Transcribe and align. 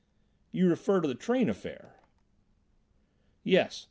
"You 0.51 0.67
refer 0.67 0.99
to 0.99 1.07
the 1.07 1.13
train 1.13 1.47
affair?" 1.47 1.93
"Yes. 3.43 3.79